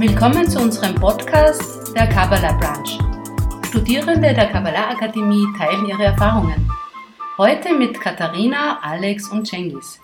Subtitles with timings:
[0.00, 3.66] Willkommen zu unserem Podcast der Kabbalah Branch.
[3.66, 6.70] Studierende der Kabbalah Akademie teilen ihre Erfahrungen.
[7.36, 9.98] Heute mit Katharina, Alex und Cengiz.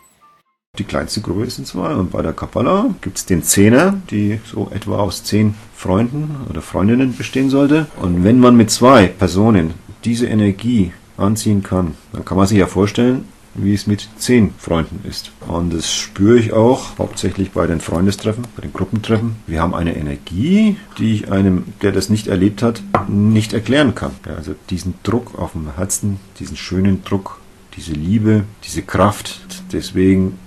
[0.79, 4.69] Die kleinste Gruppe sind zwei und bei der Kabbalah gibt es den Zehner, die so
[4.75, 7.87] etwa aus zehn Freunden oder Freundinnen bestehen sollte.
[8.03, 9.75] Und wenn man mit zwei Personen
[10.05, 15.09] diese Energie anziehen kann, dann kann man sich ja vorstellen, wie es mit zehn Freunden
[15.09, 15.31] ist.
[15.47, 19.37] Und das spüre ich auch hauptsächlich bei den Freundestreffen, bei den Gruppentreffen.
[19.47, 24.13] Wir haben eine Energie, die ich einem, der das nicht erlebt hat, nicht erklären kann.
[24.27, 27.41] Ja, also diesen Druck auf dem Herzen, diesen schönen Druck,
[27.77, 29.41] diese Liebe, diese Kraft.
[29.73, 30.39] Deswegen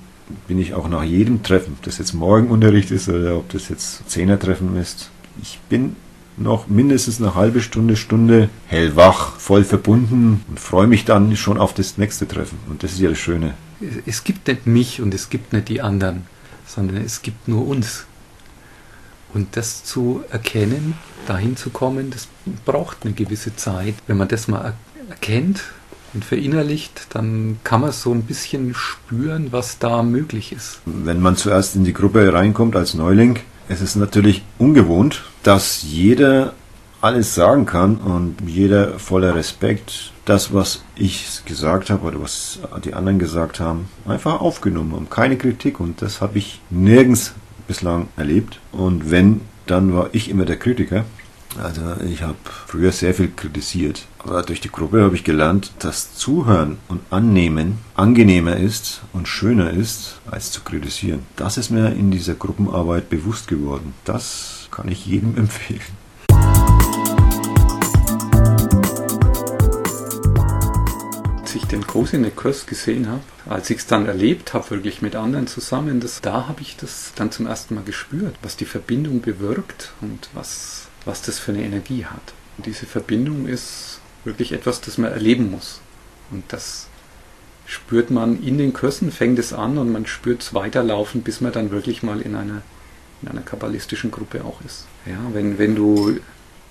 [0.47, 4.09] bin ich auch nach jedem Treffen, ob das jetzt Morgenunterricht ist oder ob das jetzt
[4.09, 5.09] Zehnertreffen ist,
[5.41, 5.95] ich bin
[6.37, 11.73] noch mindestens eine halbe Stunde, Stunde hellwach, voll verbunden und freue mich dann schon auf
[11.73, 12.59] das nächste Treffen.
[12.69, 13.55] Und das ist ja das Schöne.
[14.05, 16.25] Es gibt nicht mich und es gibt nicht die anderen,
[16.65, 18.05] sondern es gibt nur uns.
[19.33, 20.95] Und das zu erkennen,
[21.27, 22.27] dahin zu kommen, das
[22.65, 23.95] braucht eine gewisse Zeit.
[24.07, 24.73] Wenn man das mal
[25.09, 25.63] erkennt
[26.13, 30.79] und verinnerlicht, dann kann man so ein bisschen spüren, was da möglich ist.
[30.85, 36.53] Wenn man zuerst in die Gruppe reinkommt als Neuling, es ist natürlich ungewohnt, dass jeder
[37.01, 42.93] alles sagen kann und jeder voller Respekt das, was ich gesagt habe oder was die
[42.93, 45.09] anderen gesagt haben, einfach aufgenommen haben.
[45.09, 47.33] Keine Kritik und das habe ich nirgends
[47.67, 48.59] bislang erlebt.
[48.71, 51.05] Und wenn, dann war ich immer der Kritiker.
[51.55, 56.13] Also ich habe früher sehr viel kritisiert, aber durch die Gruppe habe ich gelernt, dass
[56.13, 61.25] Zuhören und Annehmen angenehmer ist und schöner ist, als zu kritisieren.
[61.35, 63.93] Das ist mir in dieser Gruppenarbeit bewusst geworden.
[64.05, 65.81] Das kann ich jedem empfehlen.
[71.41, 74.69] Als ich den Kurs in der Kurs gesehen habe, als ich es dann erlebt habe,
[74.69, 78.57] wirklich mit anderen zusammen, das, da habe ich das dann zum ersten Mal gespürt, was
[78.57, 82.33] die Verbindung bewirkt und was was das für eine Energie hat.
[82.57, 85.79] Und diese Verbindung ist wirklich etwas, das man erleben muss.
[86.31, 86.87] Und das
[87.65, 91.51] spürt man in den Kursen, fängt es an und man spürt es weiterlaufen, bis man
[91.51, 92.61] dann wirklich mal in einer,
[93.21, 94.85] in einer kabbalistischen Gruppe auch ist.
[95.05, 96.19] Ja, wenn, wenn du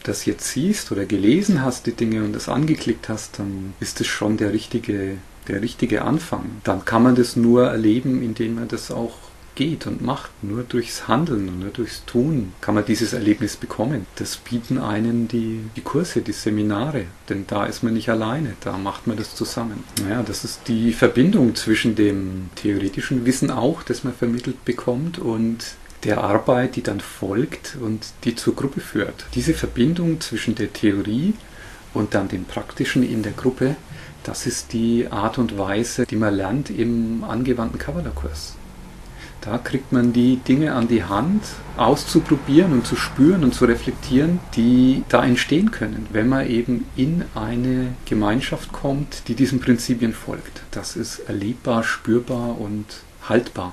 [0.03, 4.07] das jetzt siehst oder gelesen hast, die Dinge und das angeklickt hast, dann ist es
[4.07, 6.45] schon der richtige, der richtige Anfang.
[6.65, 9.15] Dann kann man das nur erleben, indem man das auch
[9.57, 10.31] geht und macht.
[10.43, 14.07] Nur durchs Handeln und nur durchs Tun kann man dieses Erlebnis bekommen.
[14.15, 18.79] Das bieten einen die, die Kurse, die Seminare, denn da ist man nicht alleine, da
[18.79, 19.83] macht man das zusammen.
[20.01, 25.65] Naja, das ist die Verbindung zwischen dem theoretischen Wissen auch, das man vermittelt bekommt und
[26.05, 29.27] der Arbeit, die dann folgt und die zur Gruppe führt.
[29.35, 31.35] Diese Verbindung zwischen der Theorie
[31.95, 33.77] und dann dem Praktischen in der Gruppe,
[34.23, 38.55] das ist die Art und Weise, die man lernt im angewandten Kabbalah-Kurs.
[39.47, 41.41] Da kriegt man die Dinge an die Hand,
[41.77, 47.25] auszuprobieren und zu spüren und zu reflektieren, die da entstehen können, wenn man eben in
[47.37, 50.63] eine Gemeinschaft kommt, die diesen Prinzipien folgt.
[50.73, 52.87] Das ist erlebbar, spürbar und
[53.29, 53.73] haltbar.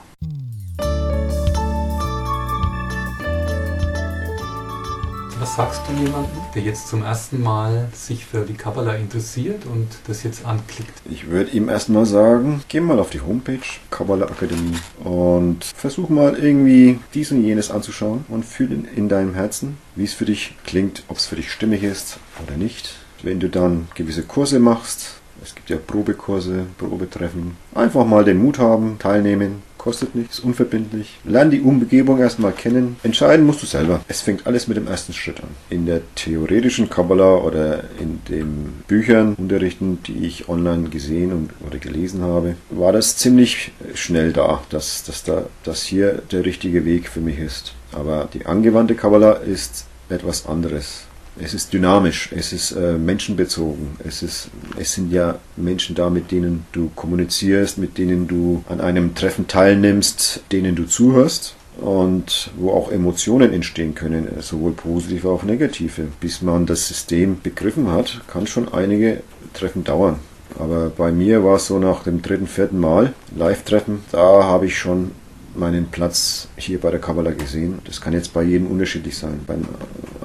[5.56, 10.24] Sagst du jemandem, der jetzt zum ersten Mal sich für die Kabbalah interessiert und das
[10.24, 10.92] jetzt anklickt?
[11.08, 13.60] Ich würde ihm erstmal sagen, geh mal auf die Homepage
[13.92, 19.36] Kabbalah Akademie und versuch mal irgendwie dies und jenes anzuschauen und fühl in, in deinem
[19.36, 22.96] Herzen, wie es für dich klingt, ob es für dich stimmig ist oder nicht.
[23.22, 28.58] Wenn du dann gewisse Kurse machst, es gibt ja Probekurse, Probetreffen, einfach mal den Mut
[28.58, 31.20] haben, teilnehmen, kostet nichts, unverbindlich.
[31.26, 32.96] Lern die Umgebung erstmal kennen.
[33.04, 34.00] Entscheiden musst du selber.
[34.08, 35.50] Es fängt alles mit dem ersten Schritt an.
[35.70, 41.80] In der theoretischen Kabbalah oder in den Büchern, Unterrichten, die ich online gesehen und, oder
[41.80, 47.10] gelesen habe, war das ziemlich schnell da, dass, dass, da, dass hier der richtige Weg
[47.10, 47.74] für mich ist.
[47.92, 51.08] Aber die angewandte Kabbalah ist etwas anderes.
[51.40, 56.32] Es ist dynamisch, es ist äh, menschenbezogen, es, ist, es sind ja Menschen da, mit
[56.32, 62.72] denen du kommunizierst, mit denen du an einem Treffen teilnimmst, denen du zuhörst und wo
[62.72, 66.08] auch Emotionen entstehen können, sowohl positive als auch negative.
[66.20, 70.20] Bis man das System begriffen hat, kann schon einige Treffen dauern.
[70.60, 74.78] Aber bei mir war es so nach dem dritten, vierten Mal Live-Treffen, da habe ich
[74.78, 75.12] schon
[75.56, 77.80] meinen Platz hier bei der Kabbalah gesehen.
[77.86, 79.40] Das kann jetzt bei jedem unterschiedlich sein.
[79.46, 79.66] Beim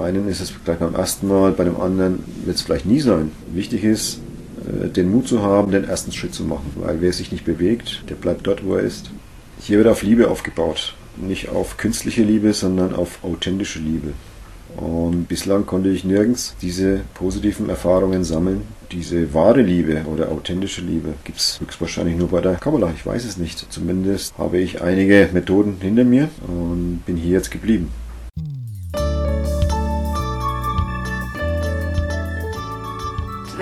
[0.00, 3.32] einen ist es gleich beim ersten Mal, bei dem anderen wird es vielleicht nie sein.
[3.52, 4.20] Wichtig ist,
[4.66, 8.04] äh, den Mut zu haben, den ersten Schritt zu machen, weil wer sich nicht bewegt,
[8.08, 9.10] der bleibt dort, wo er ist.
[9.60, 10.94] Hier wird auf Liebe aufgebaut.
[11.16, 14.12] Nicht auf künstliche Liebe, sondern auf authentische Liebe.
[14.78, 18.62] Und bislang konnte ich nirgends diese positiven Erfahrungen sammeln.
[18.92, 22.92] Diese wahre Liebe oder authentische Liebe gibt es höchstwahrscheinlich nur bei der Kabbalah.
[22.94, 23.72] Ich weiß es nicht.
[23.72, 27.90] Zumindest habe ich einige Methoden hinter mir und bin hier jetzt geblieben.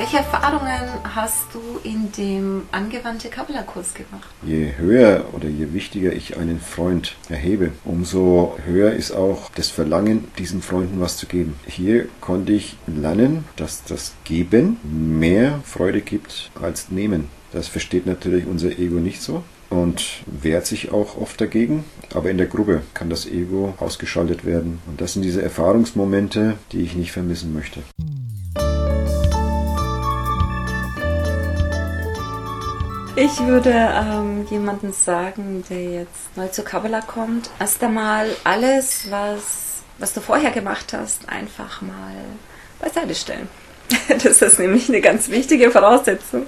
[0.08, 4.28] Welche Erfahrungen hast du in dem angewandte Kabbalah-Kurs gemacht?
[4.44, 10.28] Je höher oder je wichtiger ich einen Freund erhebe, umso höher ist auch das Verlangen,
[10.38, 11.58] diesen Freunden was zu geben.
[11.66, 17.28] Hier konnte ich lernen, dass das Geben mehr Freude gibt als Nehmen.
[17.50, 21.82] Das versteht natürlich unser Ego nicht so und wehrt sich auch oft dagegen.
[22.14, 24.78] Aber in der Gruppe kann das Ego ausgeschaltet werden.
[24.86, 27.80] Und das sind diese Erfahrungsmomente, die ich nicht vermissen möchte.
[33.18, 39.82] Ich würde ähm, jemanden sagen, der jetzt neu zu Kabbalah kommt, erst einmal alles, was,
[39.98, 42.14] was du vorher gemacht hast, einfach mal
[42.78, 43.48] beiseite stellen.
[44.22, 46.46] Das ist nämlich eine ganz wichtige Voraussetzung,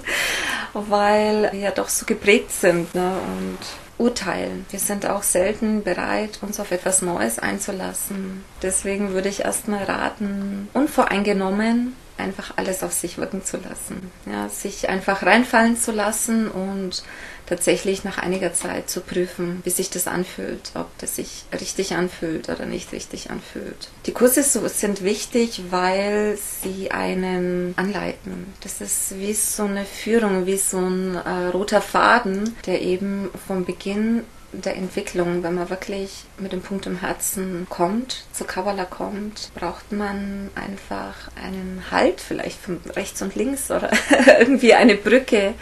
[0.73, 3.57] weil wir ja doch so geprägt sind ne, und
[3.97, 4.67] urteilen.
[4.69, 8.43] Wir sind auch selten bereit, uns auf etwas Neues einzulassen.
[8.61, 14.11] Deswegen würde ich erstmal raten, unvoreingenommen einfach alles auf sich wirken zu lassen.
[14.25, 17.03] Ja, sich einfach reinfallen zu lassen und
[17.49, 22.47] tatsächlich nach einiger Zeit zu prüfen, wie sich das anfühlt, ob das sich richtig anfühlt
[22.47, 23.89] oder nicht richtig anfühlt.
[24.05, 28.53] Die Kurse sind wichtig, weil sie einen anleiten.
[28.61, 33.65] Das ist wie so eine Führung, wie so ein äh, roter Faden, der eben vom
[33.65, 39.51] Beginn der Entwicklung, wenn man wirklich mit dem Punkt im Herzen kommt, zur Kabbalah kommt,
[39.53, 43.91] braucht man einfach einen Halt, vielleicht von rechts und links oder
[44.39, 45.53] irgendwie eine Brücke,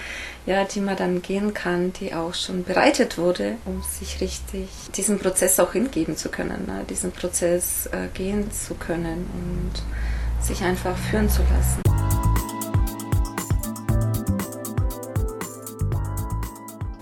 [0.46, 5.20] ja, die man dann gehen kann, die auch schon bereitet wurde, um sich richtig diesem
[5.20, 6.86] Prozess auch hingeben zu können, ne?
[6.90, 11.82] diesen Prozess äh, gehen zu können und sich einfach führen zu lassen.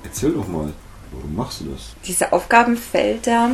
[0.03, 0.73] Erzähl doch mal,
[1.25, 1.95] warum machst du das?
[2.05, 3.51] Diese Aufgabenfelder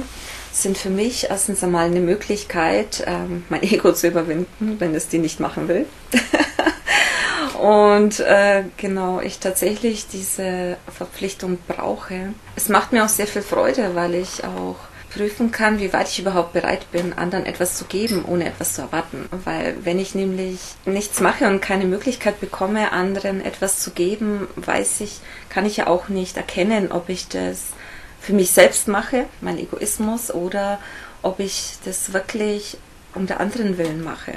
[0.51, 5.19] sind für mich erstens einmal eine Möglichkeit, ähm, mein Ego zu überwinden, wenn es die
[5.19, 5.85] nicht machen will.
[7.59, 12.33] Und äh, genau, ich tatsächlich diese Verpflichtung brauche.
[12.55, 14.77] Es macht mir auch sehr viel Freude, weil ich auch
[15.11, 18.81] prüfen kann, wie weit ich überhaupt bereit bin, anderen etwas zu geben, ohne etwas zu
[18.81, 19.29] erwarten.
[19.43, 25.01] Weil wenn ich nämlich nichts mache und keine Möglichkeit bekomme, anderen etwas zu geben, weiß
[25.01, 25.19] ich,
[25.49, 27.67] kann ich ja auch nicht erkennen, ob ich das
[28.19, 30.79] für mich selbst mache, mein Egoismus, oder
[31.21, 32.77] ob ich das wirklich
[33.13, 34.33] um der anderen Willen mache.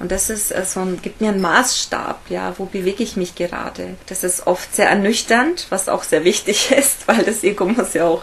[0.00, 3.34] Und das ist äh, so ein, gibt mir einen Maßstab, ja, wo bewege ich mich
[3.34, 3.96] gerade.
[4.06, 8.06] Das ist oft sehr ernüchternd, was auch sehr wichtig ist, weil das Ego muss ja
[8.06, 8.22] auch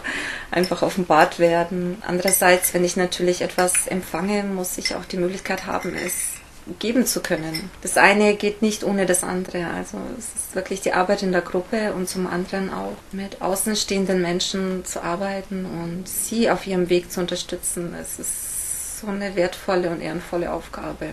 [0.50, 2.02] einfach offenbart werden.
[2.06, 6.36] Andererseits, wenn ich natürlich etwas empfange, muss ich auch die Möglichkeit haben, es
[6.78, 7.70] geben zu können.
[7.82, 9.68] Das eine geht nicht ohne das andere.
[9.68, 14.20] Also es ist wirklich die Arbeit in der Gruppe und zum anderen auch mit außenstehenden
[14.20, 17.94] Menschen zu arbeiten und sie auf ihrem Weg zu unterstützen.
[17.94, 21.12] Es ist so eine wertvolle und ehrenvolle Aufgabe.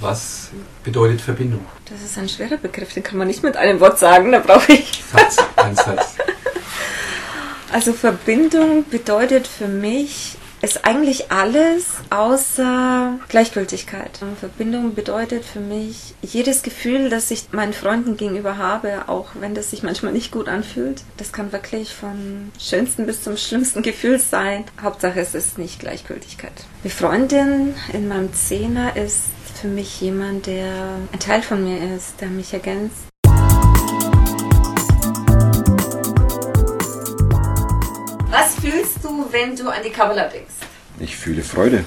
[0.00, 0.50] Was
[0.84, 1.64] bedeutet Verbindung?
[1.90, 4.72] Das ist ein schwerer Begriff, den kann man nicht mit einem Wort sagen, da brauche
[4.72, 5.02] ich.
[5.12, 6.16] Satz, ein Satz.
[7.70, 14.20] Also Verbindung bedeutet für mich, ist eigentlich alles außer Gleichgültigkeit.
[14.40, 19.70] Verbindung bedeutet für mich jedes Gefühl, das ich meinen Freunden gegenüber habe, auch wenn das
[19.70, 21.02] sich manchmal nicht gut anfühlt.
[21.18, 24.64] Das kann wirklich vom schönsten bis zum schlimmsten Gefühl sein.
[24.82, 26.64] Hauptsache es ist nicht Gleichgültigkeit.
[26.84, 29.24] Die Freundin in meinem Zehner ist
[29.58, 33.08] für mich jemand, der ein Teil von mir ist, der mich ergänzt.
[38.30, 40.54] Was fühlst du, wenn du an die Kabbalah denkst?
[41.00, 41.84] Ich fühle Freude.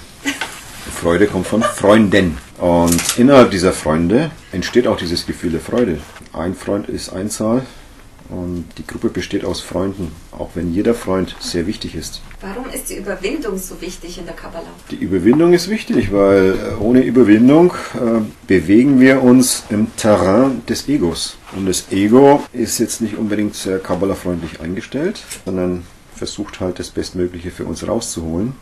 [1.01, 2.37] Freude kommt von Freunden.
[2.57, 5.99] Und innerhalb dieser Freunde entsteht auch dieses Gefühl der Freude.
[6.33, 7.65] Ein Freund ist Einzahl,
[8.31, 12.21] und die Gruppe besteht aus Freunden, auch wenn jeder Freund sehr wichtig ist.
[12.39, 14.63] Warum ist die Überwindung so wichtig in der Kabbalah?
[14.89, 20.87] Die Überwindung ist wichtig, weil äh, ohne Überwindung äh, bewegen wir uns im Terrain des
[20.87, 21.37] Egos.
[21.55, 25.83] Und das Ego ist jetzt nicht unbedingt sehr Kabbalah-freundlich eingestellt, sondern
[26.15, 28.53] versucht halt das Bestmögliche für uns rauszuholen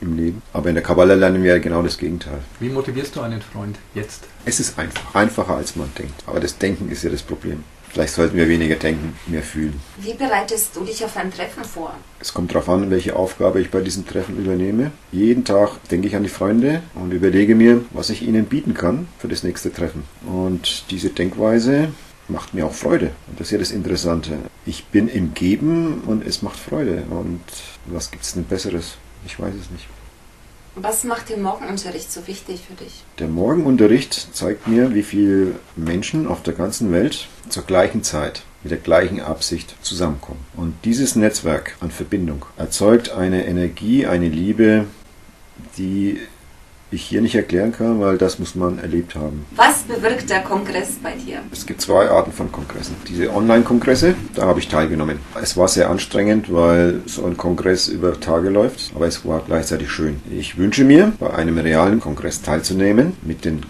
[0.00, 0.42] im Leben.
[0.52, 2.40] Aber in der Kabbalah lernen wir ja genau das Gegenteil.
[2.60, 4.24] Wie motivierst du einen Freund jetzt?
[4.44, 6.22] Es ist einfach, einfacher als man denkt.
[6.26, 7.64] Aber das Denken ist ja das Problem.
[7.96, 9.80] Vielleicht sollten wir weniger denken, mehr fühlen.
[9.96, 11.94] Wie bereitest du dich auf ein Treffen vor?
[12.20, 14.90] Es kommt darauf an, welche Aufgabe ich bei diesem Treffen übernehme.
[15.12, 19.08] Jeden Tag denke ich an die Freunde und überlege mir, was ich ihnen bieten kann
[19.18, 20.02] für das nächste Treffen.
[20.26, 21.88] Und diese Denkweise
[22.28, 23.12] macht mir auch Freude.
[23.28, 24.40] Und das ist ja das Interessante.
[24.66, 27.04] Ich bin im Geben und es macht Freude.
[27.08, 27.40] Und
[27.86, 28.98] was gibt es denn Besseres?
[29.24, 29.86] Ich weiß es nicht.
[30.78, 33.02] Was macht den Morgenunterricht so wichtig für dich?
[33.18, 38.70] Der Morgenunterricht zeigt mir, wie viele Menschen auf der ganzen Welt zur gleichen Zeit mit
[38.70, 40.44] der gleichen Absicht zusammenkommen.
[40.54, 44.84] Und dieses Netzwerk an Verbindung erzeugt eine Energie, eine Liebe,
[45.78, 46.20] die
[46.90, 49.44] ich hier nicht erklären kann, weil das muss man erlebt haben.
[49.56, 51.40] Was bewirkt der Kongress bei dir?
[51.52, 52.94] Es gibt zwei Arten von Kongressen.
[53.08, 55.18] Diese Online-Kongresse, da habe ich teilgenommen.
[55.40, 59.90] Es war sehr anstrengend, weil so ein Kongress über Tage läuft, aber es war gleichzeitig
[59.90, 60.20] schön.
[60.30, 63.62] Ich wünsche mir, bei einem realen Kongress teilzunehmen, mit den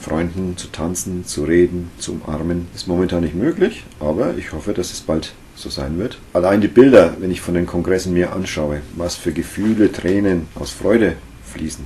[0.00, 2.66] Freunden zu tanzen, zu reden, zu umarmen.
[2.74, 6.18] Ist momentan nicht möglich, aber ich hoffe, dass es bald so sein wird.
[6.32, 10.70] Allein die Bilder, wenn ich von den Kongressen mir anschaue, was für Gefühle, Tränen aus
[10.70, 11.14] Freude
[11.44, 11.84] fließen,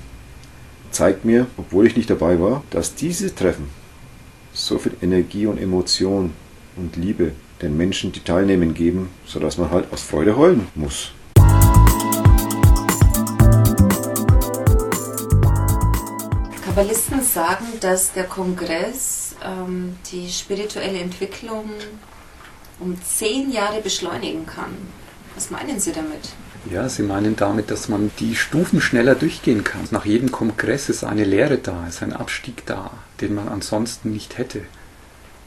[0.91, 3.69] zeigt mir, obwohl ich nicht dabei war, dass diese Treffen
[4.53, 6.33] so viel Energie und Emotion
[6.77, 11.13] und Liebe den Menschen, die teilnehmen, geben, sodass man halt aus Freude heulen muss.
[16.65, 21.71] Kabbalisten sagen, dass der Kongress ähm, die spirituelle Entwicklung
[22.79, 24.77] um zehn Jahre beschleunigen kann.
[25.35, 26.31] Was meinen Sie damit?
[26.71, 29.81] Ja, Sie meinen damit, dass man die Stufen schneller durchgehen kann.
[29.91, 34.39] Nach jedem Kongress ist eine Lehre da, ist ein Abstieg da, den man ansonsten nicht
[34.39, 34.63] hätte.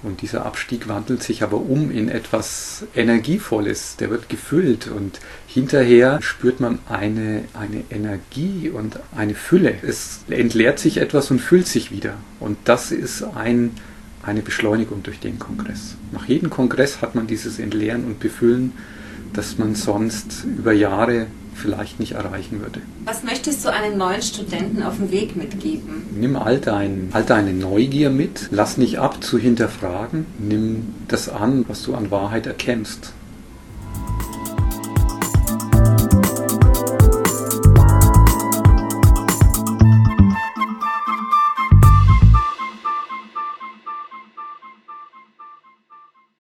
[0.04, 6.20] Und dieser Abstieg wandelt sich aber um in etwas Energievolles, der wird gefüllt und hinterher
[6.24, 9.76] spürt man eine, eine Energie und eine Fülle.
[9.84, 12.16] Es entleert sich etwas und füllt sich wieder.
[12.40, 13.72] Und das ist ein,
[14.24, 15.96] eine Beschleunigung durch den Kongress.
[16.12, 18.74] Nach jedem Kongress hat man dieses Entleeren und Befüllen,
[19.34, 22.82] das man sonst über Jahre vielleicht nicht erreichen würde.
[23.06, 26.04] Was möchtest du einem neuen Studenten auf dem Weg mitgeben?
[26.16, 31.66] Nimm all, dein, all deine Neugier mit, lass nicht ab zu hinterfragen, nimm das an,
[31.68, 33.14] was du an Wahrheit erkennst